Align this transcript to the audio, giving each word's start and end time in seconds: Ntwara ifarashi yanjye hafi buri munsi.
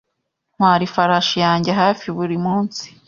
Ntwara 0.55 0.81
ifarashi 0.87 1.37
yanjye 1.45 1.71
hafi 1.81 2.05
buri 2.17 2.37
munsi. 2.45 2.83